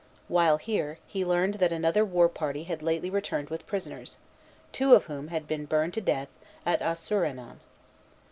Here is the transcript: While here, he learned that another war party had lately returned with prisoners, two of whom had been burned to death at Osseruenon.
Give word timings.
While 0.27 0.57
here, 0.57 0.97
he 1.05 1.23
learned 1.23 1.53
that 1.59 1.71
another 1.71 2.03
war 2.03 2.27
party 2.27 2.63
had 2.63 2.81
lately 2.81 3.11
returned 3.11 3.51
with 3.51 3.67
prisoners, 3.67 4.17
two 4.71 4.95
of 4.95 5.05
whom 5.05 5.27
had 5.27 5.47
been 5.47 5.65
burned 5.67 5.93
to 5.93 6.01
death 6.01 6.29
at 6.65 6.81
Osseruenon. 6.81 7.59